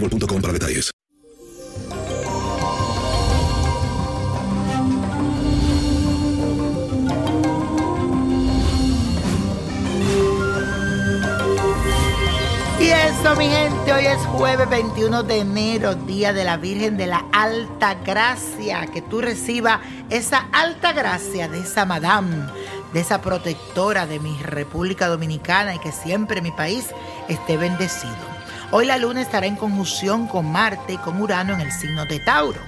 boostmobile.com 0.00 0.40
para 0.40 0.52
detalles. 0.52 0.90
Y 12.78 12.90
eso, 12.90 13.34
mi 13.36 13.48
gente, 13.48 13.92
hoy 13.92 14.06
es 14.06 14.18
jueves 14.26 14.68
21 14.68 15.22
de 15.22 15.38
enero, 15.38 15.94
Día 15.94 16.32
de 16.32 16.44
la 16.44 16.56
Virgen 16.56 16.96
de 16.96 17.06
la 17.06 17.24
Alta 17.32 17.94
Gracia. 17.94 18.86
Que 18.92 19.02
tú 19.02 19.20
recibas 19.20 19.80
esa 20.10 20.46
alta 20.52 20.92
gracia 20.92 21.48
de 21.48 21.60
esa 21.60 21.84
madame, 21.84 22.46
de 22.92 23.00
esa 23.00 23.22
protectora 23.22 24.06
de 24.06 24.20
mi 24.20 24.36
República 24.42 25.08
Dominicana 25.08 25.74
y 25.74 25.78
que 25.78 25.90
siempre 25.90 26.42
mi 26.42 26.52
país 26.52 26.86
esté 27.28 27.56
bendecido. 27.56 28.35
Hoy 28.72 28.84
la 28.84 28.98
luna 28.98 29.22
estará 29.22 29.46
en 29.46 29.54
conjunción 29.54 30.26
con 30.26 30.50
Marte 30.50 30.94
y 30.94 30.96
con 30.98 31.22
Urano 31.22 31.54
en 31.54 31.60
el 31.60 31.70
signo 31.70 32.04
de 32.04 32.18
Tauro. 32.18 32.58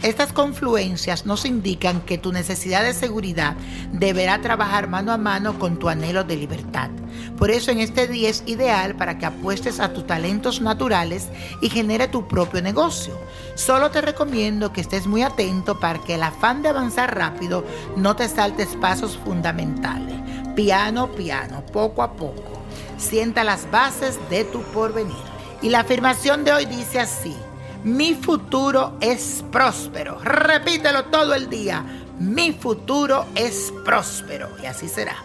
Estas 0.00 0.32
confluencias 0.32 1.26
nos 1.26 1.44
indican 1.44 2.00
que 2.00 2.16
tu 2.16 2.32
necesidad 2.32 2.84
de 2.84 2.94
seguridad 2.94 3.56
deberá 3.92 4.40
trabajar 4.40 4.88
mano 4.88 5.10
a 5.10 5.16
mano 5.16 5.58
con 5.58 5.80
tu 5.80 5.88
anhelo 5.88 6.22
de 6.22 6.36
libertad. 6.36 6.90
Por 7.36 7.50
eso 7.50 7.72
en 7.72 7.80
este 7.80 8.06
día 8.06 8.28
es 8.28 8.44
ideal 8.46 8.94
para 8.94 9.18
que 9.18 9.26
apuestes 9.26 9.80
a 9.80 9.92
tus 9.92 10.06
talentos 10.06 10.60
naturales 10.60 11.28
y 11.60 11.70
genere 11.70 12.06
tu 12.06 12.28
propio 12.28 12.62
negocio. 12.62 13.18
Solo 13.56 13.90
te 13.90 14.00
recomiendo 14.00 14.72
que 14.72 14.80
estés 14.80 15.08
muy 15.08 15.22
atento 15.22 15.80
para 15.80 15.98
que 15.98 16.14
el 16.14 16.22
afán 16.22 16.62
de 16.62 16.68
avanzar 16.68 17.16
rápido 17.16 17.64
no 17.96 18.14
te 18.14 18.28
saltes 18.28 18.76
pasos 18.76 19.18
fundamentales. 19.24 20.22
Piano, 20.54 21.12
piano, 21.12 21.64
poco 21.72 22.02
a 22.02 22.12
poco. 22.12 22.60
Sienta 22.98 23.42
las 23.42 23.70
bases 23.70 24.18
de 24.28 24.44
tu 24.44 24.62
porvenir. 24.62 25.16
Y 25.62 25.70
la 25.70 25.80
afirmación 25.80 26.44
de 26.44 26.52
hoy 26.52 26.66
dice 26.66 27.00
así. 27.00 27.36
Mi 27.84 28.14
futuro 28.14 28.96
es 29.00 29.44
próspero. 29.50 30.18
Repítelo 30.22 31.06
todo 31.06 31.34
el 31.34 31.48
día. 31.48 31.84
Mi 32.18 32.52
futuro 32.52 33.26
es 33.34 33.72
próspero. 33.84 34.48
Y 34.62 34.66
así 34.66 34.88
será. 34.88 35.16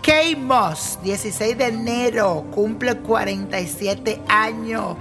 Kate 0.00 0.36
Moss, 0.36 0.98
16 1.02 1.58
de 1.58 1.66
enero, 1.66 2.46
cumple 2.54 2.96
47 2.98 4.22
años. 4.28 4.96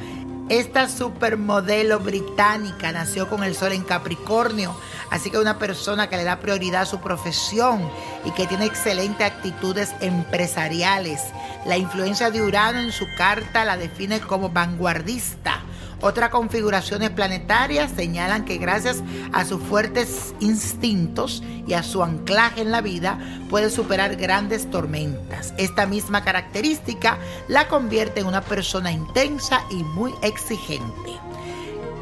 Esta 0.49 0.87
supermodelo 0.87 1.99
británica 1.99 2.93
nació 2.93 3.29
con 3.29 3.43
el 3.43 3.53
sol 3.53 3.73
en 3.73 3.83
Capricornio, 3.83 4.73
así 5.11 5.29
que 5.29 5.39
una 5.39 5.59
persona 5.59 6.07
que 6.07 6.15
le 6.15 6.23
da 6.23 6.39
prioridad 6.39 6.83
a 6.83 6.85
su 6.85 7.01
profesión 7.01 7.81
y 8.23 8.31
que 8.31 8.47
tiene 8.47 8.63
excelentes 8.63 9.27
actitudes 9.27 9.93
empresariales. 9.99 11.21
La 11.65 11.75
influencia 11.75 12.31
de 12.31 12.41
Urano 12.41 12.79
en 12.79 12.93
su 12.93 13.05
carta 13.17 13.65
la 13.65 13.75
define 13.75 14.21
como 14.21 14.49
vanguardista. 14.49 15.63
Otras 16.01 16.29
configuraciones 16.29 17.09
planetarias 17.09 17.91
señalan 17.95 18.45
que 18.45 18.57
gracias 18.57 19.03
a 19.33 19.45
sus 19.45 19.61
fuertes 19.61 20.35
instintos 20.39 21.41
y 21.65 21.73
a 21.73 21.81
su 21.81 22.03
anclaje 22.03 22.61
en 22.61 22.71
la 22.71 22.81
vida 22.81 23.19
puede 23.49 23.69
superar 23.69 24.15
grandes 24.15 24.69
tormentas. 24.69 25.53
Esta 25.57 25.87
misma 25.87 26.23
característica 26.23 27.17
la 27.47 27.67
convierte 27.67 28.19
en 28.19 28.27
una 28.27 28.41
persona 28.41 28.91
intensa 28.91 29.63
y 29.71 29.83
muy 29.83 30.13
exigente. 30.21 31.17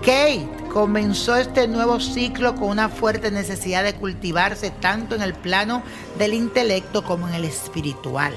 Kate 0.01 0.47
comenzó 0.72 1.35
este 1.35 1.67
nuevo 1.67 2.00
ciclo 2.00 2.53
con 2.55 2.69
una 2.69 2.89
fuerte 2.89 3.31
necesidad 3.31 3.84
de 3.84 3.95
cultivarse 3.95 4.69
tanto 4.69 5.16
en 5.16 5.22
el 5.22 5.34
plano 5.34 5.81
del 6.19 6.34
intelecto 6.34 7.03
como 7.03 7.28
en 7.28 7.34
el 7.34 7.45
espiritual. 7.45 8.35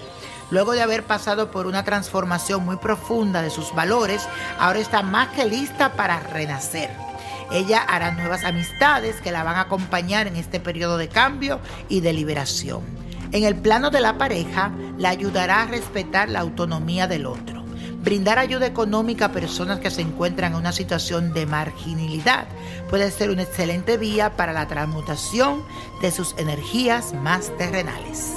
Luego 0.50 0.72
de 0.72 0.82
haber 0.82 1.04
pasado 1.04 1.50
por 1.50 1.66
una 1.66 1.84
transformación 1.84 2.64
muy 2.64 2.76
profunda 2.76 3.42
de 3.42 3.50
sus 3.50 3.74
valores, 3.74 4.26
ahora 4.58 4.78
está 4.78 5.02
más 5.02 5.28
que 5.28 5.44
lista 5.44 5.92
para 5.92 6.20
renacer. 6.20 6.90
Ella 7.50 7.82
hará 7.82 8.12
nuevas 8.12 8.44
amistades 8.44 9.20
que 9.20 9.32
la 9.32 9.42
van 9.42 9.56
a 9.56 9.62
acompañar 9.62 10.26
en 10.26 10.36
este 10.36 10.60
periodo 10.60 10.98
de 10.98 11.08
cambio 11.08 11.60
y 11.88 12.00
de 12.00 12.12
liberación. 12.12 12.82
En 13.32 13.44
el 13.44 13.56
plano 13.56 13.90
de 13.90 14.00
la 14.00 14.16
pareja, 14.16 14.70
la 14.96 15.10
ayudará 15.10 15.62
a 15.62 15.66
respetar 15.66 16.28
la 16.30 16.40
autonomía 16.40 17.06
del 17.06 17.26
otro. 17.26 17.62
Brindar 18.02 18.38
ayuda 18.38 18.66
económica 18.66 19.26
a 19.26 19.32
personas 19.32 19.80
que 19.80 19.90
se 19.90 20.00
encuentran 20.00 20.52
en 20.52 20.58
una 20.58 20.72
situación 20.72 21.34
de 21.34 21.44
marginalidad 21.46 22.46
puede 22.88 23.10
ser 23.10 23.30
una 23.30 23.42
excelente 23.42 23.98
vía 23.98 24.34
para 24.36 24.52
la 24.52 24.66
transmutación 24.66 25.62
de 26.00 26.10
sus 26.10 26.34
energías 26.38 27.12
más 27.12 27.54
terrenales. 27.58 28.32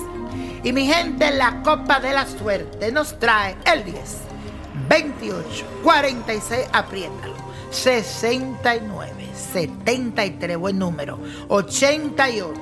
Y 0.63 0.73
mi 0.73 0.85
gente, 0.85 1.31
la 1.31 1.63
copa 1.63 1.99
de 1.99 2.13
la 2.13 2.27
suerte 2.27 2.91
nos 2.91 3.17
trae 3.17 3.57
el 3.65 3.83
10, 3.83 3.97
28, 4.87 5.65
46, 5.83 6.67
apriétalo, 6.71 7.33
69, 7.71 9.29
73, 9.53 10.57
buen 10.57 10.77
número, 10.77 11.19
88. 11.47 12.59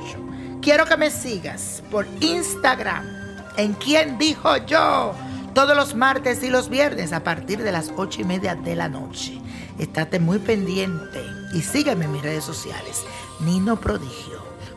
Quiero 0.61 0.85
que 0.85 0.95
me 0.95 1.11
sigas 1.11 1.83
por 1.91 2.07
Instagram, 2.21 3.05
en 3.57 3.73
quien 3.73 4.17
dijo 4.17 4.55
yo, 4.65 5.13
todos 5.53 5.75
los 5.75 5.93
martes 5.93 6.41
y 6.41 6.49
los 6.49 6.69
viernes 6.69 7.11
a 7.11 7.25
partir 7.25 7.61
de 7.61 7.73
las 7.73 7.91
8 7.97 8.21
y 8.21 8.23
media 8.23 8.55
de 8.55 8.77
la 8.77 8.87
noche. 8.87 9.41
Estate 9.77 10.21
muy 10.21 10.39
pendiente 10.39 11.21
y 11.53 11.61
sígueme 11.61 12.05
en 12.05 12.13
mis 12.13 12.21
redes 12.21 12.45
sociales, 12.45 13.03
Nino 13.41 13.77
Prodigio 13.77 14.49